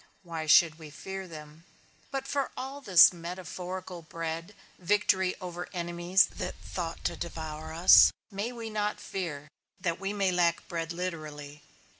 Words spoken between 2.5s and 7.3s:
all this metaphorical bread, victory over enemies that thought to